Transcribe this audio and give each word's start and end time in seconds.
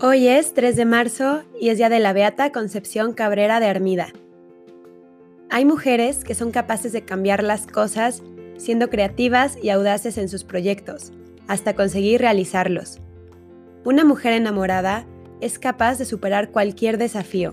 Hoy 0.00 0.28
es 0.28 0.54
3 0.54 0.76
de 0.76 0.84
marzo 0.84 1.42
y 1.60 1.70
es 1.70 1.78
día 1.78 1.88
de 1.88 1.98
la 1.98 2.12
Beata 2.12 2.52
Concepción 2.52 3.14
Cabrera 3.14 3.58
de 3.58 3.66
Armida. 3.66 4.12
Hay 5.50 5.64
mujeres 5.64 6.22
que 6.22 6.36
son 6.36 6.52
capaces 6.52 6.92
de 6.92 7.02
cambiar 7.02 7.42
las 7.42 7.66
cosas 7.66 8.22
siendo 8.58 8.90
creativas 8.90 9.58
y 9.60 9.70
audaces 9.70 10.16
en 10.16 10.28
sus 10.28 10.44
proyectos, 10.44 11.10
hasta 11.48 11.74
conseguir 11.74 12.20
realizarlos. 12.20 13.00
Una 13.84 14.04
mujer 14.04 14.34
enamorada 14.34 15.04
es 15.40 15.58
capaz 15.58 15.98
de 15.98 16.04
superar 16.04 16.52
cualquier 16.52 16.96
desafío, 16.96 17.52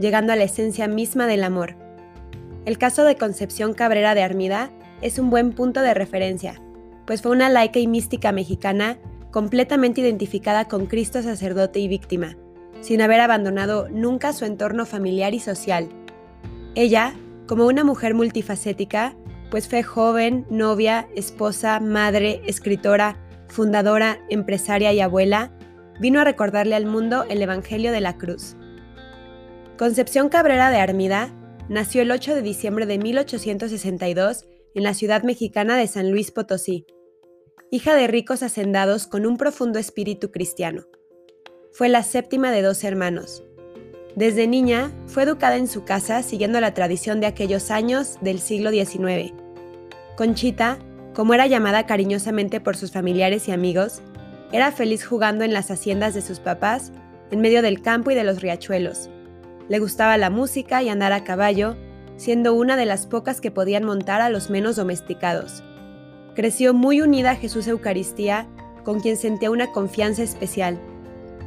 llegando 0.00 0.32
a 0.32 0.36
la 0.36 0.44
esencia 0.44 0.88
misma 0.88 1.28
del 1.28 1.44
amor. 1.44 1.76
El 2.64 2.76
caso 2.76 3.04
de 3.04 3.14
Concepción 3.14 3.72
Cabrera 3.72 4.16
de 4.16 4.24
Armida 4.24 4.72
es 5.00 5.20
un 5.20 5.30
buen 5.30 5.52
punto 5.52 5.80
de 5.80 5.94
referencia, 5.94 6.60
pues 7.06 7.22
fue 7.22 7.30
una 7.30 7.50
laica 7.50 7.78
y 7.78 7.86
mística 7.86 8.32
mexicana 8.32 8.98
completamente 9.34 10.00
identificada 10.00 10.68
con 10.68 10.86
Cristo 10.86 11.20
sacerdote 11.20 11.80
y 11.80 11.88
víctima, 11.88 12.36
sin 12.80 13.02
haber 13.02 13.18
abandonado 13.18 13.88
nunca 13.88 14.32
su 14.32 14.44
entorno 14.44 14.86
familiar 14.86 15.34
y 15.34 15.40
social. 15.40 15.88
Ella, 16.76 17.16
como 17.48 17.66
una 17.66 17.82
mujer 17.82 18.14
multifacética, 18.14 19.16
pues 19.50 19.68
fue 19.68 19.82
joven, 19.82 20.46
novia, 20.50 21.08
esposa, 21.16 21.80
madre, 21.80 22.42
escritora, 22.46 23.16
fundadora, 23.48 24.20
empresaria 24.30 24.92
y 24.92 25.00
abuela, 25.00 25.50
vino 25.98 26.20
a 26.20 26.24
recordarle 26.24 26.76
al 26.76 26.86
mundo 26.86 27.24
el 27.28 27.42
Evangelio 27.42 27.90
de 27.90 28.02
la 28.02 28.16
Cruz. 28.16 28.54
Concepción 29.76 30.28
Cabrera 30.28 30.70
de 30.70 30.78
Armida 30.78 31.34
nació 31.68 32.02
el 32.02 32.12
8 32.12 32.36
de 32.36 32.42
diciembre 32.42 32.86
de 32.86 32.98
1862 32.98 34.44
en 34.76 34.84
la 34.84 34.94
ciudad 34.94 35.24
mexicana 35.24 35.76
de 35.76 35.88
San 35.88 36.12
Luis 36.12 36.30
Potosí 36.30 36.86
hija 37.74 37.96
de 37.96 38.06
ricos 38.06 38.44
hacendados 38.44 39.08
con 39.08 39.26
un 39.26 39.36
profundo 39.36 39.80
espíritu 39.80 40.30
cristiano. 40.30 40.84
Fue 41.72 41.88
la 41.88 42.04
séptima 42.04 42.52
de 42.52 42.62
dos 42.62 42.84
hermanos. 42.84 43.42
Desde 44.14 44.46
niña 44.46 44.92
fue 45.08 45.24
educada 45.24 45.56
en 45.56 45.66
su 45.66 45.82
casa 45.82 46.22
siguiendo 46.22 46.60
la 46.60 46.72
tradición 46.72 47.18
de 47.18 47.26
aquellos 47.26 47.72
años 47.72 48.18
del 48.20 48.38
siglo 48.38 48.70
XIX. 48.70 49.32
Conchita, 50.16 50.78
como 51.14 51.34
era 51.34 51.48
llamada 51.48 51.84
cariñosamente 51.84 52.60
por 52.60 52.76
sus 52.76 52.92
familiares 52.92 53.48
y 53.48 53.50
amigos, 53.50 54.02
era 54.52 54.70
feliz 54.70 55.04
jugando 55.04 55.42
en 55.42 55.52
las 55.52 55.72
haciendas 55.72 56.14
de 56.14 56.22
sus 56.22 56.38
papás, 56.38 56.92
en 57.32 57.40
medio 57.40 57.60
del 57.60 57.82
campo 57.82 58.12
y 58.12 58.14
de 58.14 58.22
los 58.22 58.40
riachuelos. 58.40 59.10
Le 59.68 59.80
gustaba 59.80 60.16
la 60.16 60.30
música 60.30 60.80
y 60.84 60.90
andar 60.90 61.12
a 61.12 61.24
caballo, 61.24 61.74
siendo 62.18 62.54
una 62.54 62.76
de 62.76 62.86
las 62.86 63.08
pocas 63.08 63.40
que 63.40 63.50
podían 63.50 63.82
montar 63.82 64.20
a 64.20 64.30
los 64.30 64.48
menos 64.48 64.76
domesticados. 64.76 65.64
Creció 66.34 66.74
muy 66.74 67.00
unida 67.00 67.32
a 67.32 67.36
Jesús 67.36 67.68
Eucaristía, 67.68 68.48
con 68.82 69.00
quien 69.00 69.16
sentía 69.16 69.50
una 69.50 69.70
confianza 69.70 70.22
especial. 70.22 70.80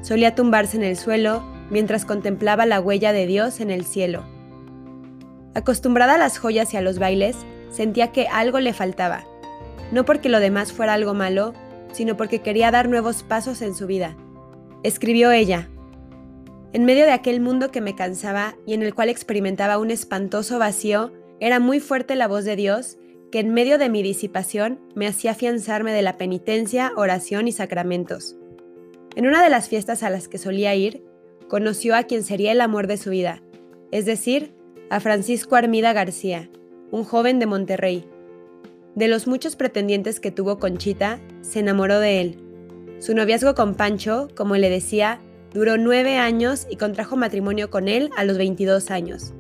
Solía 0.02 0.34
tumbarse 0.34 0.78
en 0.78 0.84
el 0.84 0.96
suelo 0.96 1.44
mientras 1.70 2.06
contemplaba 2.06 2.66
la 2.66 2.80
huella 2.80 3.12
de 3.12 3.28
Dios 3.28 3.60
en 3.60 3.70
el 3.70 3.86
cielo. 3.86 4.24
Acostumbrada 5.54 6.16
a 6.16 6.18
las 6.18 6.38
joyas 6.38 6.74
y 6.74 6.78
a 6.78 6.82
los 6.82 7.00
bailes, 7.00 7.36
sentía 7.70 8.14
que 8.14 8.28
algo 8.28 8.60
le 8.60 8.74
faltaba, 8.74 9.26
no 9.92 10.06
porque 10.06 10.30
lo 10.30 10.40
demás 10.40 10.72
fuera 10.72 10.94
algo 10.94 11.14
malo, 11.14 11.54
sino 11.92 12.16
porque 12.16 12.40
quería 12.40 12.72
dar 12.72 12.88
nuevos 12.88 13.24
pasos 13.24 13.62
en 13.62 13.76
su 13.76 13.88
vida. 13.88 14.16
Escribió 14.84 15.32
ella, 15.32 15.68
en 16.72 16.86
medio 16.86 17.06
de 17.06 17.12
aquel 17.12 17.42
mundo 17.42 17.72
que 17.72 17.82
me 17.82 17.96
cansaba 17.96 18.56
y 18.66 18.74
en 18.74 18.84
el 18.84 18.94
cual 18.94 19.10
experimentaba 19.10 19.80
un 19.80 19.92
espantoso 19.92 20.60
vacío, 20.60 21.12
era 21.40 21.60
muy 21.60 21.80
fuerte 21.80 22.16
la 22.16 22.28
voz 22.28 22.46
de 22.46 22.56
Dios 22.56 22.98
que 23.32 23.40
en 23.40 23.54
medio 23.54 23.78
de 23.78 23.90
mi 23.90 24.04
disipación 24.04 24.80
me 24.96 25.08
hacía 25.08 25.32
afianzarme 25.32 25.92
de 25.92 26.02
la 26.02 26.18
penitencia, 26.18 26.92
oración 26.96 27.48
y 27.48 27.52
sacramentos. 27.52 28.36
En 29.16 29.28
una 29.28 29.44
de 29.44 29.50
las 29.50 29.68
fiestas 29.68 30.04
a 30.04 30.10
las 30.10 30.28
que 30.28 30.38
solía 30.38 30.76
ir, 30.76 31.04
conoció 31.48 31.96
a 31.96 32.04
quien 32.04 32.24
sería 32.24 32.52
el 32.52 32.62
amor 32.62 32.88
de 32.88 32.98
su 32.98 33.10
vida, 33.10 33.42
es 33.92 34.06
decir, 34.06 34.54
a 34.90 35.00
Francisco 35.00 35.56
Armida 35.56 35.94
García, 35.94 36.50
un 36.92 37.04
joven 37.04 37.40
de 37.40 37.46
Monterrey. 37.46 38.06
De 38.96 39.08
los 39.08 39.28
muchos 39.28 39.56
pretendientes 39.56 40.20
que 40.20 40.32
tuvo 40.32 40.60
Conchita, 40.60 41.20
se 41.42 41.60
enamoró 41.60 42.00
de 42.00 42.22
él. 42.22 42.38
Su 43.00 43.14
noviazgo 43.14 43.54
con 43.54 43.76
Pancho, 43.76 44.30
como 44.36 44.56
le 44.56 44.70
decía, 44.70 45.20
duró 45.54 45.78
nueve 45.78 46.18
años 46.18 46.66
y 46.70 46.78
contrajo 46.78 47.16
matrimonio 47.16 47.70
con 47.70 47.88
él 47.88 48.10
a 48.18 48.24
los 48.24 48.38
22 48.38 48.90
años. 48.92 49.34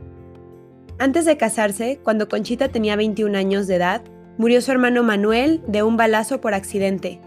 Antes 0.99 1.25
de 1.25 1.37
casarse, 1.37 1.99
cuando 2.01 2.27
Conchita 2.27 2.69
tenía 2.69 2.95
21 2.95 3.37
años 3.37 3.67
de 3.67 3.75
edad, 3.75 4.01
murió 4.39 4.61
su 4.61 4.71
hermano 4.71 5.03
Manuel 5.03 5.61
de 5.67 5.83
un 5.83 5.95
balazo 5.95 6.41
por 6.41 6.55
accidente. 6.55 7.21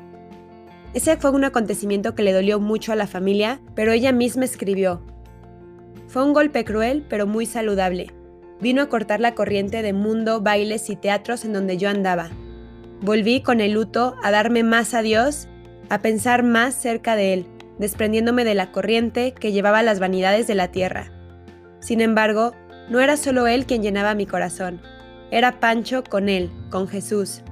Ese 0.92 1.16
fue 1.16 1.30
un 1.30 1.44
acontecimiento 1.44 2.16
que 2.16 2.24
le 2.24 2.32
dolió 2.32 2.58
mucho 2.58 2.92
a 2.92 2.96
la 2.96 3.06
familia, 3.06 3.60
pero 3.76 3.92
ella 3.92 4.10
misma 4.10 4.44
escribió. 4.44 5.02
Fue 6.08 6.24
un 6.24 6.32
golpe 6.32 6.64
cruel, 6.64 7.06
pero 7.08 7.28
muy 7.28 7.46
saludable. 7.46 8.08
Vino 8.60 8.82
a 8.82 8.88
cortar 8.88 9.20
la 9.20 9.36
corriente 9.36 9.82
de 9.82 9.92
mundo, 9.92 10.40
bailes 10.40 10.90
y 10.90 10.96
teatros 10.96 11.44
en 11.44 11.52
donde 11.52 11.76
yo 11.76 11.88
andaba. 11.88 12.30
Volví 13.02 13.40
con 13.40 13.60
el 13.60 13.72
luto 13.72 14.16
a 14.24 14.32
darme 14.32 14.64
más 14.64 14.94
a 14.94 15.02
Dios, 15.02 15.46
a 15.88 16.00
pensar 16.00 16.42
más 16.42 16.74
cerca 16.74 17.14
de 17.14 17.34
Él, 17.34 17.46
desprendiéndome 17.78 18.44
de 18.44 18.56
la 18.56 18.72
corriente 18.72 19.32
que 19.32 19.52
llevaba 19.52 19.84
las 19.84 20.00
vanidades 20.00 20.48
de 20.48 20.56
la 20.56 20.72
tierra. 20.72 21.12
Sin 21.78 22.00
embargo, 22.00 22.52
no 22.90 23.00
era 23.00 23.16
solo 23.16 23.46
él 23.46 23.64
quien 23.64 23.82
llenaba 23.82 24.14
mi 24.14 24.26
corazón, 24.26 24.82
era 25.30 25.60
Pancho 25.60 26.02
con 26.02 26.28
él, 26.28 26.50
con 26.70 26.88
Jesús. 26.88 27.42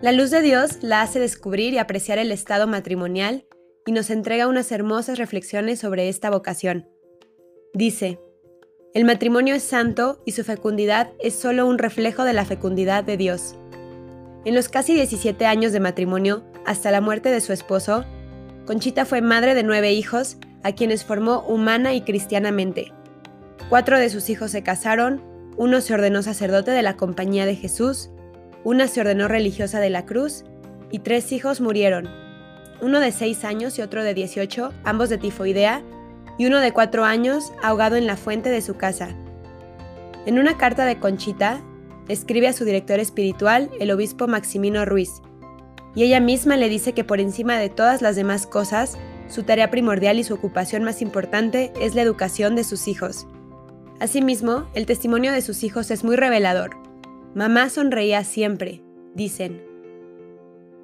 La 0.00 0.12
luz 0.12 0.30
de 0.30 0.40
Dios 0.40 0.78
la 0.82 1.02
hace 1.02 1.20
descubrir 1.20 1.74
y 1.74 1.78
apreciar 1.78 2.18
el 2.18 2.32
estado 2.32 2.66
matrimonial 2.66 3.44
y 3.86 3.92
nos 3.92 4.10
entrega 4.10 4.48
unas 4.48 4.72
hermosas 4.72 5.18
reflexiones 5.18 5.78
sobre 5.78 6.08
esta 6.08 6.30
vocación. 6.30 6.88
Dice, 7.74 8.18
el 8.94 9.04
matrimonio 9.04 9.54
es 9.54 9.62
santo 9.62 10.22
y 10.26 10.32
su 10.32 10.42
fecundidad 10.42 11.10
es 11.20 11.34
solo 11.34 11.66
un 11.66 11.78
reflejo 11.78 12.24
de 12.24 12.32
la 12.32 12.44
fecundidad 12.44 13.04
de 13.04 13.16
Dios. 13.16 13.56
En 14.44 14.54
los 14.54 14.68
casi 14.68 14.94
17 14.94 15.46
años 15.46 15.72
de 15.72 15.80
matrimonio, 15.80 16.44
hasta 16.66 16.90
la 16.90 17.00
muerte 17.00 17.30
de 17.30 17.40
su 17.40 17.52
esposo, 17.52 18.04
Conchita 18.66 19.04
fue 19.04 19.20
madre 19.20 19.54
de 19.54 19.62
nueve 19.62 19.92
hijos, 19.92 20.36
a 20.62 20.72
quienes 20.72 21.04
formó 21.04 21.40
humana 21.40 21.94
y 21.94 22.02
cristianamente. 22.02 22.92
Cuatro 23.72 23.98
de 23.98 24.10
sus 24.10 24.28
hijos 24.28 24.50
se 24.50 24.62
casaron, 24.62 25.22
uno 25.56 25.80
se 25.80 25.94
ordenó 25.94 26.22
sacerdote 26.22 26.72
de 26.72 26.82
la 26.82 26.98
Compañía 26.98 27.46
de 27.46 27.56
Jesús, 27.56 28.10
una 28.64 28.86
se 28.86 29.00
ordenó 29.00 29.28
religiosa 29.28 29.80
de 29.80 29.88
la 29.88 30.04
Cruz 30.04 30.44
y 30.90 30.98
tres 30.98 31.32
hijos 31.32 31.62
murieron, 31.62 32.06
uno 32.82 33.00
de 33.00 33.12
seis 33.12 33.46
años 33.46 33.78
y 33.78 33.80
otro 33.80 34.04
de 34.04 34.12
18, 34.12 34.74
ambos 34.84 35.08
de 35.08 35.16
tifoidea, 35.16 35.82
y 36.36 36.44
uno 36.44 36.60
de 36.60 36.72
cuatro 36.72 37.06
años 37.06 37.50
ahogado 37.62 37.96
en 37.96 38.06
la 38.06 38.18
fuente 38.18 38.50
de 38.50 38.60
su 38.60 38.74
casa. 38.74 39.16
En 40.26 40.38
una 40.38 40.58
carta 40.58 40.84
de 40.84 40.98
Conchita, 40.98 41.62
escribe 42.08 42.48
a 42.48 42.52
su 42.52 42.66
director 42.66 43.00
espiritual, 43.00 43.70
el 43.80 43.90
obispo 43.90 44.28
Maximino 44.28 44.84
Ruiz, 44.84 45.22
y 45.94 46.02
ella 46.02 46.20
misma 46.20 46.58
le 46.58 46.68
dice 46.68 46.92
que 46.92 47.04
por 47.04 47.20
encima 47.20 47.56
de 47.56 47.70
todas 47.70 48.02
las 48.02 48.16
demás 48.16 48.46
cosas, 48.46 48.98
su 49.28 49.44
tarea 49.44 49.70
primordial 49.70 50.18
y 50.18 50.24
su 50.24 50.34
ocupación 50.34 50.84
más 50.84 51.00
importante 51.00 51.72
es 51.80 51.94
la 51.94 52.02
educación 52.02 52.54
de 52.54 52.64
sus 52.64 52.86
hijos. 52.86 53.26
Asimismo, 54.02 54.66
el 54.74 54.84
testimonio 54.84 55.30
de 55.30 55.42
sus 55.42 55.62
hijos 55.62 55.92
es 55.92 56.02
muy 56.02 56.16
revelador. 56.16 56.76
Mamá 57.36 57.70
sonreía 57.70 58.24
siempre, 58.24 58.82
dicen. 59.14 59.62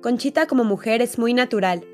Conchita 0.00 0.46
como 0.46 0.62
mujer 0.62 1.02
es 1.02 1.18
muy 1.18 1.34
natural. 1.34 1.84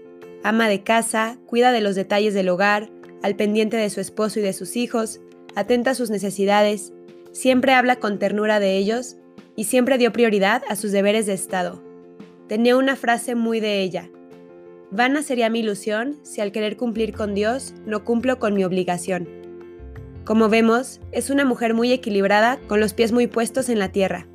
Ama 0.42 0.68
de 0.68 0.82
casa, 0.82 1.38
cuida 1.46 1.72
de 1.72 1.80
los 1.80 1.94
detalles 1.94 2.34
del 2.34 2.50
hogar, 2.50 2.90
al 3.22 3.36
pendiente 3.36 3.78
de 3.78 3.88
su 3.88 4.02
esposo 4.02 4.38
y 4.38 4.42
de 4.42 4.52
sus 4.52 4.76
hijos, 4.76 5.22
atenta 5.54 5.92
a 5.92 5.94
sus 5.94 6.10
necesidades, 6.10 6.92
siempre 7.32 7.72
habla 7.72 7.96
con 7.96 8.18
ternura 8.18 8.60
de 8.60 8.76
ellos 8.76 9.16
y 9.56 9.64
siempre 9.64 9.96
dio 9.96 10.12
prioridad 10.12 10.62
a 10.68 10.76
sus 10.76 10.92
deberes 10.92 11.24
de 11.24 11.32
Estado. 11.32 11.82
Tenía 12.48 12.76
una 12.76 12.96
frase 12.96 13.34
muy 13.34 13.60
de 13.60 13.80
ella. 13.80 14.10
Vana 14.90 15.22
sería 15.22 15.48
mi 15.48 15.60
ilusión 15.60 16.18
si 16.22 16.42
al 16.42 16.52
querer 16.52 16.76
cumplir 16.76 17.14
con 17.14 17.34
Dios 17.34 17.72
no 17.86 18.04
cumplo 18.04 18.38
con 18.38 18.52
mi 18.52 18.62
obligación. 18.62 19.43
Como 20.24 20.48
vemos, 20.48 21.00
es 21.12 21.28
una 21.28 21.44
mujer 21.44 21.74
muy 21.74 21.92
equilibrada 21.92 22.58
con 22.66 22.80
los 22.80 22.94
pies 22.94 23.12
muy 23.12 23.26
puestos 23.26 23.68
en 23.68 23.78
la 23.78 23.90
tierra. 23.90 24.26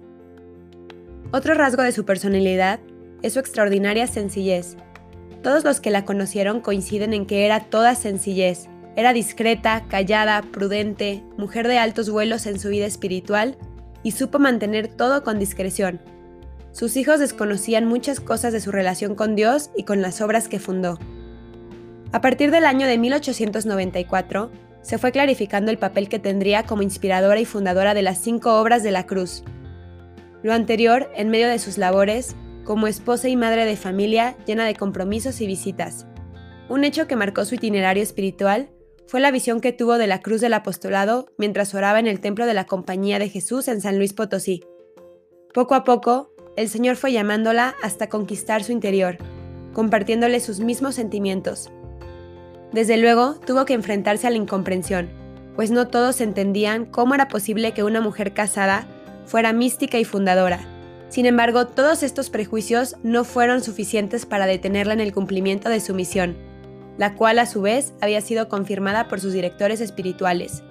Otro 1.32 1.56
rasgo 1.56 1.82
de 1.82 1.92
su 1.92 2.06
personalidad 2.06 2.80
es 3.24 3.34
su 3.34 3.40
extraordinaria 3.40 4.06
sencillez. 4.06 4.78
Todos 5.42 5.64
los 5.64 5.80
que 5.80 5.90
la 5.90 6.06
conocieron 6.06 6.62
coinciden 6.62 7.14
en 7.14 7.26
que 7.26 7.46
era 7.46 7.62
toda 7.62 7.96
sencillez. 7.96 8.68
Era 8.96 9.14
discreta, 9.14 9.86
callada, 9.88 10.44
prudente, 10.44 11.24
mujer 11.38 11.68
de 11.68 11.80
altos 11.80 12.12
vuelos 12.12 12.46
en 12.46 12.60
su 12.60 12.70
vida 12.70 12.86
espiritual 12.86 13.58
y 14.04 14.12
supo 14.12 14.38
mantener 14.38 14.90
todo 14.90 15.24
con 15.24 15.40
discreción. 15.40 16.00
Sus 16.72 16.98
hijos 16.98 17.20
desconocían 17.20 17.86
muchas 17.86 18.20
cosas 18.20 18.54
de 18.54 18.62
su 18.62 18.72
relación 18.72 19.16
con 19.16 19.36
Dios 19.36 19.72
y 19.76 19.86
con 19.86 20.04
las 20.04 20.22
obras 20.22 20.48
que 20.48 20.60
fundó. 20.60 21.00
A 22.12 22.22
partir 22.22 22.52
del 22.52 22.66
año 22.66 22.86
de 22.86 22.98
1894, 22.98 24.52
se 24.82 24.98
fue 24.98 25.12
clarificando 25.12 25.72
el 25.72 25.78
papel 25.78 26.10
que 26.10 26.20
tendría 26.20 26.64
como 26.64 26.82
inspiradora 26.82 27.40
y 27.40 27.46
fundadora 27.46 27.94
de 27.94 28.02
las 28.02 28.20
cinco 28.20 28.60
obras 28.60 28.84
de 28.84 28.92
la 28.92 29.06
Cruz. 29.06 29.44
Lo 30.42 30.54
anterior, 30.54 31.12
en 31.16 31.30
medio 31.30 31.50
de 31.50 31.60
sus 31.60 31.78
labores, 31.78 32.36
como 32.64 32.88
esposa 32.88 33.28
y 33.28 33.36
madre 33.36 33.66
de 33.66 33.76
familia 33.76 34.38
llena 34.46 34.66
de 34.66 34.76
compromisos 34.76 35.42
y 35.42 35.48
visitas. 35.48 36.06
Un 36.70 36.84
hecho 36.84 37.08
que 37.08 37.16
marcó 37.16 37.44
su 37.46 37.56
itinerario 37.56 38.04
espiritual 38.04 38.70
fue 39.08 39.20
la 39.20 39.32
visión 39.32 39.60
que 39.60 39.74
tuvo 39.74 39.98
de 39.98 40.06
la 40.06 40.22
cruz 40.22 40.40
del 40.40 40.54
apostolado 40.54 41.32
mientras 41.38 41.74
oraba 41.74 42.00
en 42.00 42.06
el 42.06 42.20
templo 42.20 42.46
de 42.46 42.54
la 42.54 42.66
Compañía 42.66 43.18
de 43.18 43.28
Jesús 43.28 43.68
en 43.68 43.82
San 43.82 43.98
Luis 43.98 44.14
Potosí. 44.14 44.64
Poco 45.52 45.74
a 45.74 45.84
poco, 45.84 46.32
el 46.56 46.70
Señor 46.70 46.96
fue 46.96 47.12
llamándola 47.12 47.76
hasta 47.82 48.08
conquistar 48.08 48.64
su 48.64 48.72
interior, 48.72 49.18
compartiéndole 49.74 50.40
sus 50.40 50.60
mismos 50.60 50.94
sentimientos. 50.94 51.72
Desde 52.72 52.98
luego, 52.98 53.36
tuvo 53.46 53.66
que 53.66 53.74
enfrentarse 53.74 54.28
a 54.28 54.30
la 54.30 54.38
incomprensión, 54.38 55.10
pues 55.56 55.72
no 55.72 55.88
todos 55.88 56.22
entendían 56.22 56.86
cómo 56.86 57.16
era 57.16 57.28
posible 57.28 57.74
que 57.74 57.84
una 57.84 58.00
mujer 58.00 58.34
casada 58.34 58.88
fuera 59.26 59.54
mística 59.54 59.98
y 59.98 60.06
fundadora. 60.06 60.60
Sin 61.10 61.26
embargo, 61.26 61.66
todos 61.66 62.04
estos 62.04 62.30
prejuicios 62.30 62.96
no 63.02 63.24
fueron 63.24 63.64
suficientes 63.64 64.26
para 64.26 64.46
detenerla 64.46 64.94
en 64.94 65.00
el 65.00 65.14
cumplimiento 65.14 65.68
de 65.70 65.80
su 65.80 65.96
misión, 65.96 66.38
la 66.98 67.16
cual 67.16 67.40
a 67.40 67.48
su 67.48 67.62
vez 67.62 67.94
había 68.02 68.22
sido 68.22 68.50
confirmada 68.50 69.08
por 69.08 69.20
sus 69.20 69.34
directores 69.34 69.82
espirituales. 69.82 70.64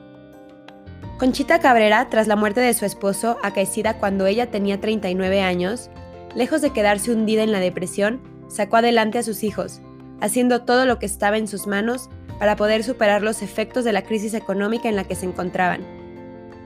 Conchita 1.18 1.58
Cabrera, 1.58 2.08
tras 2.10 2.28
la 2.28 2.36
muerte 2.36 2.60
de 2.60 2.74
su 2.74 2.84
esposo, 2.84 3.38
acaecida 3.42 3.98
cuando 3.98 4.26
ella 4.26 4.52
tenía 4.52 4.80
39 4.80 5.40
años, 5.40 5.90
lejos 6.36 6.62
de 6.62 6.70
quedarse 6.70 7.10
hundida 7.10 7.42
en 7.42 7.50
la 7.50 7.58
depresión, 7.58 8.20
sacó 8.48 8.76
adelante 8.76 9.18
a 9.18 9.24
sus 9.24 9.42
hijos, 9.42 9.80
haciendo 10.20 10.62
todo 10.62 10.86
lo 10.86 10.98
que 10.98 11.06
estaba 11.06 11.38
en 11.38 11.48
sus 11.48 11.66
manos 11.66 12.10
para 12.38 12.56
poder 12.56 12.84
superar 12.84 13.22
los 13.22 13.42
efectos 13.42 13.84
de 13.84 13.92
la 13.92 14.02
crisis 14.02 14.34
económica 14.34 14.88
en 14.88 14.96
la 14.96 15.04
que 15.04 15.14
se 15.14 15.26
encontraban. 15.26 15.82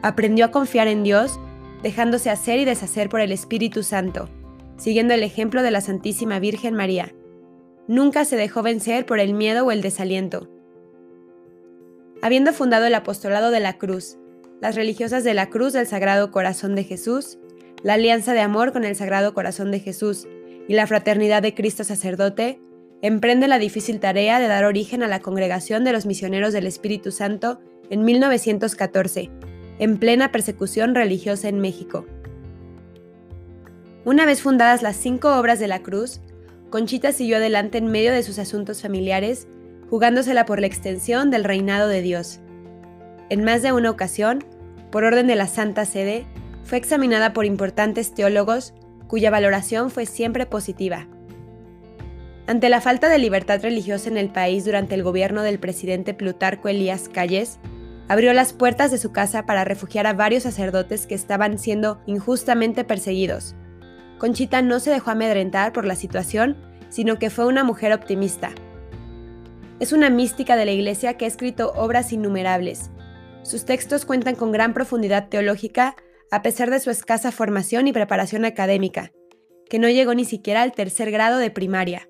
Aprendió 0.03 0.47
a 0.47 0.51
confiar 0.51 0.89
en 0.89 1.03
Dios, 1.03 1.39
dejándose 1.83 2.31
hacer 2.31 2.59
y 2.59 2.65
deshacer 2.65 3.09
por 3.09 3.21
el 3.21 3.33
Espíritu 3.33 3.83
Santo, 3.83 4.29
siguiendo 4.77 5.15
el 5.15 5.23
ejemplo 5.23 5.63
de 5.63 5.71
la 5.71 5.81
Santísima 5.81 6.39
Virgen 6.39 6.75
María. 6.75 7.15
Nunca 7.89 8.25
se 8.25 8.37
dejó 8.37 8.63
vencer 8.63 9.07
por 9.07 9.21
el 9.21 9.35
miedo 9.35 9.65
o 9.65 9.71
el 9.71 9.83
desaliento. 9.83 10.49
Habiendo 12.21 12.53
fundado 12.53 12.87
el 12.87 12.95
Apostolado 12.95 13.51
de 13.51 13.61
la 13.61 13.79
Cruz, 13.79 14.19
las 14.61 14.77
religiosas 14.77 15.25
de 15.25 15.35
la 15.35 15.51
Cruz 15.51 15.73
del 15.73 15.89
Sagrado 15.89 16.31
Corazón 16.31 16.77
de 16.77 16.85
Jesús, 16.85 17.39
la 17.83 17.95
Alianza 17.95 18.33
de 18.33 18.41
Amor 18.41 18.73
con 18.73 18.85
el 18.85 18.95
Sagrado 18.95 19.35
Corazón 19.35 19.73
de 19.73 19.81
Jesús 19.81 20.29
y 20.69 20.75
la 20.75 20.87
Fraternidad 20.87 21.43
de 21.43 21.55
Cristo 21.55 21.83
Sacerdote, 21.83 22.61
emprende 23.03 23.49
la 23.49 23.59
difícil 23.59 23.99
tarea 23.99 24.39
de 24.39 24.47
dar 24.47 24.65
origen 24.65 25.03
a 25.03 25.09
la 25.09 25.21
Congregación 25.21 25.85
de 25.85 25.93
los 25.93 26.07
Misioneros 26.07 26.53
del 26.53 26.67
Espíritu 26.67 27.11
Santo 27.11 27.61
en 27.91 28.05
1914, 28.05 29.31
en 29.81 29.99
plena 29.99 30.31
persecución 30.31 30.95
religiosa 30.95 31.49
en 31.49 31.61
México. 31.61 32.07
Una 34.05 34.25
vez 34.25 34.41
fundadas 34.41 34.83
las 34.83 34.97
cinco 34.97 35.37
obras 35.37 35.59
de 35.59 35.69
la 35.69 35.83
cruz, 35.83 36.21
Conchita 36.71 37.13
siguió 37.13 37.37
adelante 37.37 37.79
en 37.79 37.87
medio 37.87 38.13
de 38.13 38.23
sus 38.23 38.39
asuntos 38.39 38.83
familiares, 38.83 39.47
jugándosela 39.91 40.47
por 40.47 40.61
la 40.61 40.69
extensión 40.69 41.31
del 41.31 41.45
reinado 41.45 41.89
de 41.89 42.03
Dios. 42.03 42.41
En 43.31 43.45
más 43.45 43.63
de 43.63 43.73
una 43.73 43.91
ocasión, 43.91 44.45
por 44.91 45.05
orden 45.05 45.27
de 45.27 45.37
la 45.37 45.49
Santa 45.49 45.85
Sede, 45.85 46.25
fue 46.65 46.79
examinada 46.79 47.33
por 47.33 47.47
importantes 47.47 48.15
teólogos 48.15 48.75
cuya 49.09 49.31
valoración 49.31 49.91
fue 49.91 50.07
siempre 50.07 50.47
positiva. 50.47 51.09
Ante 52.47 52.69
la 52.69 52.81
falta 52.81 53.09
de 53.09 53.19
libertad 53.19 53.63
religiosa 53.63 54.09
en 54.09 54.17
el 54.17 54.29
país 54.29 54.65
durante 54.65 54.95
el 54.95 55.05
gobierno 55.05 55.43
del 55.43 55.61
presidente 55.61 56.13
Plutarco 56.13 56.69
Elías 56.69 57.09
Calles, 57.09 57.61
abrió 58.09 58.33
las 58.33 58.53
puertas 58.53 58.91
de 58.91 58.99
su 58.99 59.13
casa 59.13 59.47
para 59.47 59.65
refugiar 59.65 60.07
a 60.07 60.13
varios 60.13 60.43
sacerdotes 60.43 61.07
que 61.07 61.15
estaban 61.15 61.59
siendo 61.59 62.03
injustamente 62.07 62.85
perseguidos. 62.85 63.55
Conchita 64.19 64.61
no 64.61 64.81
se 64.81 64.91
dejó 64.91 65.13
amedrentar 65.13 65.73
por 65.73 65.85
la 65.85 65.95
situación, 65.95 66.57
sino 66.89 67.19
que 67.19 67.31
fue 67.31 67.47
una 67.47 67.65
mujer 67.65 67.93
optimista. 67.93 68.51
Es 69.81 69.93
una 69.93 70.11
mística 70.11 70.57
de 70.57 70.65
la 70.65 70.73
Iglesia 70.73 71.17
que 71.17 71.25
ha 71.25 71.29
escrito 71.29 71.73
obras 71.75 72.13
innumerables. 72.13 72.91
Sus 73.43 73.65
textos 73.65 74.05
cuentan 74.05 74.35
con 74.35 74.53
gran 74.53 74.75
profundidad 74.75 75.29
teológica 75.29 75.97
a 76.31 76.43
pesar 76.43 76.71
de 76.71 76.81
su 76.81 76.91
escasa 76.91 77.33
formación 77.33 77.89
y 77.89 77.93
preparación 77.93 78.45
académica, 78.45 79.13
que 79.69 79.79
no 79.79 79.89
llegó 79.89 80.15
ni 80.15 80.25
siquiera 80.25 80.63
al 80.63 80.73
tercer 80.73 81.11
grado 81.11 81.39
de 81.39 81.51
primaria. 81.51 82.09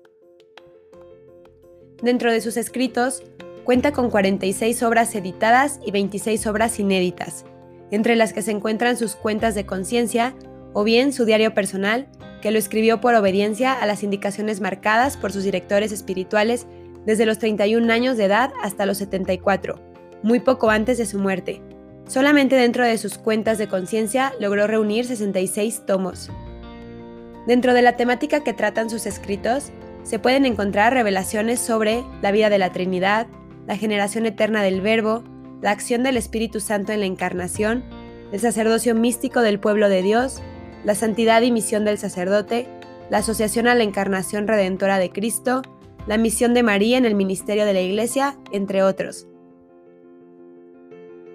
Dentro 2.03 2.33
de 2.33 2.41
sus 2.41 2.57
escritos, 2.57 3.23
cuenta 3.63 3.93
con 3.93 4.09
46 4.09 4.83
obras 4.83 5.15
editadas 5.15 5.79
y 5.85 5.91
26 5.91 6.47
obras 6.47 6.77
inéditas, 6.77 7.45
entre 7.91 8.17
las 8.17 8.33
que 8.33 8.41
se 8.41 8.51
encuentran 8.51 8.97
sus 8.97 9.15
cuentas 9.15 9.55
de 9.55 9.65
conciencia 9.65 10.35
o 10.73 10.83
bien 10.83 11.13
su 11.13 11.23
diario 11.23 11.53
personal, 11.53 12.09
que 12.41 12.51
lo 12.51 12.59
escribió 12.59 12.99
por 12.99 13.15
obediencia 13.15 13.71
a 13.71 13.85
las 13.85 14.03
indicaciones 14.03 14.59
marcadas 14.59 15.15
por 15.15 15.31
sus 15.31 15.45
directores 15.45 15.93
espirituales 15.93 16.67
desde 17.05 17.25
los 17.25 17.39
31 17.39 17.93
años 17.93 18.17
de 18.17 18.25
edad 18.25 18.51
hasta 18.61 18.85
los 18.85 18.97
74, 18.97 19.79
muy 20.23 20.41
poco 20.41 20.71
antes 20.71 20.97
de 20.97 21.05
su 21.05 21.19
muerte. 21.19 21.61
Solamente 22.05 22.57
dentro 22.57 22.83
de 22.83 22.97
sus 22.97 23.17
cuentas 23.17 23.57
de 23.57 23.69
conciencia 23.69 24.33
logró 24.41 24.67
reunir 24.67 25.05
66 25.05 25.85
tomos. 25.85 26.29
Dentro 27.47 27.73
de 27.73 27.81
la 27.81 27.95
temática 27.95 28.43
que 28.43 28.51
tratan 28.51 28.89
sus 28.89 29.05
escritos, 29.05 29.71
se 30.03 30.19
pueden 30.19 30.45
encontrar 30.45 30.93
revelaciones 30.93 31.59
sobre 31.59 32.03
la 32.21 32.31
vida 32.31 32.49
de 32.49 32.57
la 32.57 32.71
Trinidad, 32.71 33.27
la 33.67 33.77
generación 33.77 34.25
eterna 34.25 34.61
del 34.61 34.81
Verbo, 34.81 35.23
la 35.61 35.71
acción 35.71 36.03
del 36.03 36.17
Espíritu 36.17 36.59
Santo 36.59 36.91
en 36.91 36.99
la 36.99 37.05
encarnación, 37.05 37.83
el 38.31 38.39
sacerdocio 38.39 38.95
místico 38.95 39.41
del 39.41 39.59
pueblo 39.59 39.89
de 39.89 40.01
Dios, 40.01 40.41
la 40.83 40.95
santidad 40.95 41.41
y 41.41 41.51
misión 41.51 41.85
del 41.85 41.97
sacerdote, 41.97 42.67
la 43.09 43.19
asociación 43.19 43.67
a 43.67 43.75
la 43.75 43.83
encarnación 43.83 44.47
redentora 44.47 44.97
de 44.97 45.09
Cristo, 45.09 45.61
la 46.05 46.17
misión 46.17 46.53
de 46.53 46.63
María 46.63 46.97
en 46.97 47.05
el 47.05 47.15
ministerio 47.15 47.65
de 47.65 47.73
la 47.73 47.81
Iglesia, 47.81 48.37
entre 48.51 48.83
otros. 48.83 49.27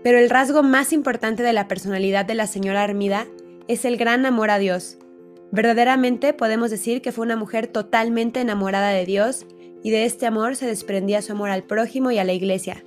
Pero 0.03 0.19
el 0.19 0.29
rasgo 0.29 0.62
más 0.62 0.93
importante 0.93 1.43
de 1.43 1.53
la 1.53 1.69
personalidad 1.69 2.26
de 2.26 2.35
la 2.35 2.47
señora 2.47 2.82
Armida 2.82 3.26
es 3.67 3.85
el 3.85 3.97
gran 3.97 4.26
amor 4.26 4.50
a 4.50 4.59
Dios, 4.59 4.99
Verdaderamente 5.50 6.35
podemos 6.35 6.71
decir 6.71 7.00
que 7.00 7.12
fue 7.12 7.25
una 7.25 7.37
mujer 7.37 7.67
totalmente 7.67 8.41
enamorada 8.41 8.91
de 8.91 9.06
Dios 9.06 9.47
y 9.83 9.91
de 9.91 10.05
este 10.05 10.27
amor 10.27 10.56
se 10.56 10.67
desprendía 10.67 11.23
su 11.23 11.33
amor 11.33 11.50
al 11.50 11.65
prójimo 11.65 12.11
y 12.11 12.19
a 12.19 12.25
la 12.25 12.35
iglesia. 12.35 12.85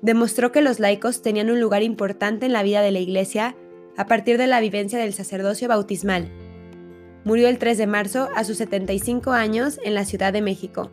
Demostró 0.00 0.52
que 0.52 0.62
los 0.62 0.80
laicos 0.80 1.22
tenían 1.22 1.50
un 1.50 1.60
lugar 1.60 1.82
importante 1.82 2.46
en 2.46 2.52
la 2.52 2.62
vida 2.62 2.80
de 2.80 2.92
la 2.92 3.00
iglesia 3.00 3.56
a 3.96 4.06
partir 4.06 4.38
de 4.38 4.46
la 4.46 4.60
vivencia 4.60 4.98
del 4.98 5.12
sacerdocio 5.12 5.68
bautismal. 5.68 6.28
Murió 7.24 7.48
el 7.48 7.58
3 7.58 7.76
de 7.76 7.86
marzo 7.86 8.28
a 8.34 8.44
sus 8.44 8.56
75 8.58 9.32
años 9.32 9.80
en 9.84 9.94
la 9.94 10.04
Ciudad 10.04 10.32
de 10.32 10.40
México. 10.40 10.90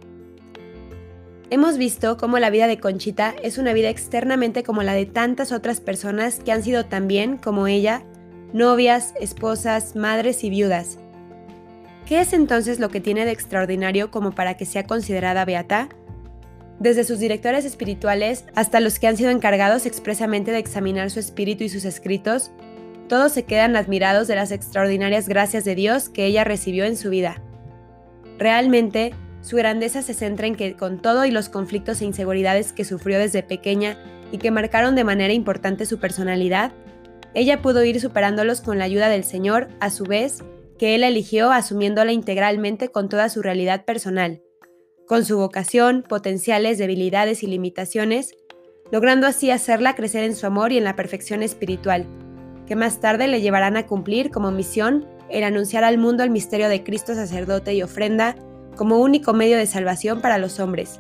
Hemos 1.52 1.78
visto 1.78 2.18
cómo 2.18 2.40
la 2.40 2.50
vida 2.50 2.66
de 2.66 2.80
Conchita 2.80 3.36
es 3.44 3.60
una 3.60 3.72
vida 3.72 3.90
externamente 3.90 4.64
como 4.64 4.82
la 4.82 4.94
de 4.94 5.06
tantas 5.06 5.52
otras 5.52 5.80
personas 5.80 6.40
que 6.40 6.52
han 6.52 6.64
sido 6.64 6.86
también, 6.86 7.38
como 7.38 7.68
ella, 7.68 8.04
novias, 8.54 9.14
esposas, 9.20 9.96
madres 9.96 10.44
y 10.44 10.50
viudas. 10.50 10.98
¿Qué 12.06 12.20
es 12.22 12.34
entonces 12.34 12.80
lo 12.80 12.90
que 12.90 13.02
tiene 13.02 13.26
de 13.26 13.32
extraordinario 13.32 14.12
como 14.12 14.32
para 14.32 14.56
que 14.58 14.66
sea 14.66 14.86
considerada 14.86 15.44
beata? 15.46 15.90
Desde 16.80 17.04
sus 17.04 17.20
directores 17.20 17.66
espirituales 17.66 18.46
hasta 18.54 18.80
los 18.80 19.00
que 19.00 19.08
han 19.08 19.18
sido 19.18 19.32
encargados 19.32 19.86
expresamente 19.86 20.52
de 20.52 20.60
examinar 20.60 21.10
su 21.10 21.20
espíritu 21.20 21.64
y 21.64 21.70
sus 21.70 21.86
escritos, 21.86 22.52
todos 23.08 23.32
se 23.32 23.44
quedan 23.44 23.76
admirados 23.76 24.28
de 24.28 24.36
las 24.36 24.52
extraordinarias 24.52 25.28
gracias 25.28 25.64
de 25.64 25.76
Dios 25.76 26.10
que 26.10 26.26
ella 26.26 26.44
recibió 26.44 26.86
en 26.86 26.98
su 26.98 27.10
vida. 27.10 27.42
Realmente, 28.38 29.14
su 29.42 29.56
grandeza 29.56 30.02
se 30.02 30.14
centra 30.14 30.48
en 30.48 30.56
que 30.56 30.76
con 30.76 31.00
todo 31.00 31.26
y 31.26 31.32
los 31.32 31.50
conflictos 31.50 32.02
e 32.02 32.06
inseguridades 32.06 32.74
que 32.74 32.84
sufrió 32.84 33.20
desde 33.20 33.44
pequeña 33.44 33.98
y 34.32 34.40
que 34.40 34.52
marcaron 34.52 34.96
de 34.96 35.04
manera 35.04 35.34
importante 35.34 35.86
su 35.86 36.00
personalidad, 36.00 36.72
ella 37.36 37.62
pudo 37.62 37.84
ir 37.84 38.00
superándolos 38.00 38.62
con 38.62 38.80
la 38.80 38.86
ayuda 38.86 39.10
del 39.10 39.26
Señor, 39.26 39.68
a 39.82 39.90
su 39.90 40.06
vez, 40.06 40.44
que 40.80 40.96
Él 40.96 41.04
eligió 41.04 41.52
asumiéndola 41.52 42.14
integralmente 42.14 42.90
con 42.90 43.10
toda 43.10 43.30
su 43.30 43.42
realidad 43.42 43.84
personal, 43.84 44.42
con 45.06 45.26
su 45.26 45.38
vocación, 45.38 46.04
potenciales, 46.08 46.78
debilidades 46.78 47.44
y 47.44 47.48
limitaciones, 47.48 48.36
logrando 48.90 49.28
así 49.28 49.52
hacerla 49.52 49.96
crecer 49.96 50.24
en 50.24 50.36
su 50.36 50.46
amor 50.48 50.72
y 50.72 50.78
en 50.78 50.86
la 50.86 50.96
perfección 50.96 51.44
espiritual, 51.44 52.06
que 52.68 52.78
más 52.78 53.02
tarde 53.02 53.28
le 53.28 53.42
llevarán 53.42 53.76
a 53.76 53.86
cumplir 53.86 54.32
como 54.32 54.52
misión 54.52 55.06
el 55.30 55.44
anunciar 55.44 55.84
al 55.84 55.98
mundo 55.98 56.24
el 56.24 56.30
misterio 56.30 56.70
de 56.70 56.84
Cristo 56.84 57.16
sacerdote 57.16 57.74
y 57.74 57.84
ofrenda 57.84 58.36
como 58.78 59.00
único 59.00 59.34
medio 59.34 59.58
de 59.58 59.68
salvación 59.68 60.22
para 60.22 60.38
los 60.38 60.60
hombres. 60.60 61.00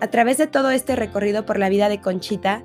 A 0.00 0.08
través 0.08 0.38
de 0.38 0.46
todo 0.46 0.70
este 0.70 0.96
recorrido 0.96 1.44
por 1.44 1.58
la 1.58 1.68
vida 1.68 1.88
de 1.88 2.00
Conchita, 2.00 2.64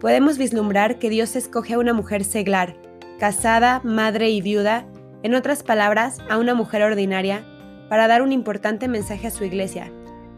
podemos 0.00 0.38
vislumbrar 0.38 0.98
que 0.98 1.10
Dios 1.10 1.36
escoge 1.36 1.74
a 1.74 1.78
una 1.78 1.92
mujer 1.92 2.24
seglar, 2.24 2.76
casada, 3.18 3.80
madre 3.84 4.30
y 4.30 4.40
viuda, 4.40 4.86
en 5.22 5.34
otras 5.34 5.62
palabras, 5.62 6.18
a 6.28 6.38
una 6.38 6.54
mujer 6.54 6.82
ordinaria, 6.82 7.44
para 7.88 8.08
dar 8.08 8.22
un 8.22 8.32
importante 8.32 8.88
mensaje 8.88 9.28
a 9.28 9.30
su 9.30 9.44
iglesia, 9.44 9.90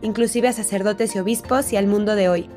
inclusive 0.03 0.49
a 0.49 0.53
sacerdotes 0.53 1.15
y 1.15 1.19
obispos 1.19 1.73
y 1.73 1.77
al 1.77 1.87
mundo 1.87 2.15
de 2.15 2.29
hoy, 2.29 2.49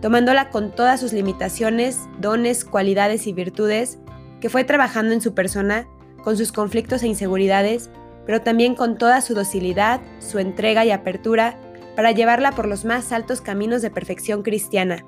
tomándola 0.00 0.50
con 0.50 0.72
todas 0.72 1.00
sus 1.00 1.12
limitaciones, 1.12 2.00
dones, 2.20 2.64
cualidades 2.64 3.26
y 3.26 3.32
virtudes, 3.32 3.98
que 4.40 4.48
fue 4.48 4.64
trabajando 4.64 5.12
en 5.12 5.20
su 5.20 5.34
persona, 5.34 5.86
con 6.22 6.36
sus 6.36 6.52
conflictos 6.52 7.02
e 7.02 7.06
inseguridades, 7.06 7.90
pero 8.26 8.42
también 8.42 8.74
con 8.74 8.98
toda 8.98 9.20
su 9.20 9.34
docilidad, 9.34 10.00
su 10.18 10.38
entrega 10.38 10.84
y 10.84 10.90
apertura, 10.90 11.58
para 11.94 12.12
llevarla 12.12 12.52
por 12.52 12.66
los 12.66 12.84
más 12.84 13.12
altos 13.12 13.40
caminos 13.40 13.80
de 13.80 13.90
perfección 13.90 14.42
cristiana. 14.42 15.04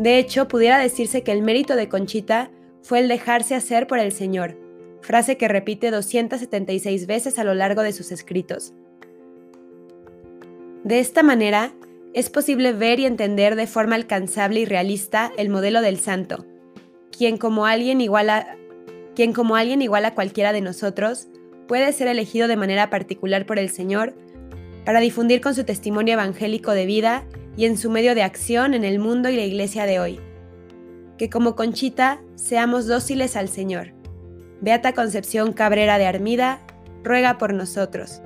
De 0.00 0.16
hecho, 0.16 0.48
pudiera 0.48 0.78
decirse 0.78 1.22
que 1.22 1.30
el 1.30 1.42
mérito 1.42 1.76
de 1.76 1.90
Conchita 1.90 2.50
fue 2.82 3.00
el 3.00 3.08
dejarse 3.08 3.54
hacer 3.54 3.86
por 3.86 3.98
el 3.98 4.12
Señor, 4.12 4.56
frase 5.02 5.36
que 5.36 5.46
repite 5.46 5.90
276 5.90 7.06
veces 7.06 7.38
a 7.38 7.44
lo 7.44 7.52
largo 7.52 7.82
de 7.82 7.92
sus 7.92 8.10
escritos. 8.10 8.72
De 10.84 11.00
esta 11.00 11.22
manera, 11.22 11.74
es 12.14 12.30
posible 12.30 12.72
ver 12.72 12.98
y 12.98 13.04
entender 13.04 13.56
de 13.56 13.66
forma 13.66 13.94
alcanzable 13.94 14.60
y 14.60 14.64
realista 14.64 15.32
el 15.36 15.50
modelo 15.50 15.82
del 15.82 15.98
santo, 15.98 16.46
quien 17.14 17.36
como 17.36 17.66
alguien 17.66 18.00
igual 18.00 18.30
a, 18.30 18.56
quien 19.14 19.34
como 19.34 19.54
alguien 19.54 19.82
igual 19.82 20.06
a 20.06 20.14
cualquiera 20.14 20.54
de 20.54 20.62
nosotros, 20.62 21.28
puede 21.68 21.92
ser 21.92 22.08
elegido 22.08 22.48
de 22.48 22.56
manera 22.56 22.88
particular 22.88 23.44
por 23.44 23.58
el 23.58 23.68
Señor 23.68 24.14
para 24.86 25.00
difundir 25.00 25.42
con 25.42 25.54
su 25.54 25.64
testimonio 25.64 26.14
evangélico 26.14 26.72
de 26.72 26.86
vida 26.86 27.26
y 27.56 27.66
en 27.66 27.76
su 27.76 27.90
medio 27.90 28.14
de 28.14 28.22
acción 28.22 28.74
en 28.74 28.84
el 28.84 28.98
mundo 28.98 29.28
y 29.28 29.36
la 29.36 29.44
iglesia 29.44 29.86
de 29.86 30.00
hoy. 30.00 30.20
Que 31.18 31.28
como 31.28 31.54
Conchita 31.54 32.20
seamos 32.34 32.86
dóciles 32.86 33.36
al 33.36 33.48
Señor. 33.48 33.92
Beata 34.60 34.92
Concepción 34.92 35.52
Cabrera 35.52 35.98
de 35.98 36.06
Armida, 36.06 36.60
ruega 37.02 37.38
por 37.38 37.54
nosotros. 37.54 38.20